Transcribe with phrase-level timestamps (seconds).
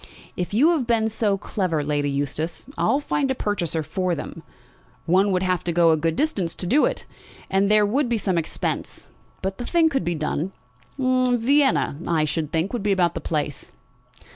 [0.35, 4.41] "If you have been so clever, Lady Eustace, I'll find a purchaser for them.
[5.05, 7.05] One would have to go a good distance to do it,
[7.51, 9.11] and there would be some expense.
[9.43, 10.53] But the thing could be done.
[10.97, 13.71] Vienna, I should think, would be about the place."